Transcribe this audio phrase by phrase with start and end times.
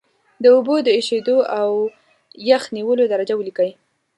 [0.43, 1.69] د اوبو د ایشېدو او
[2.49, 3.71] یخ نیولو درجه ولیکئ.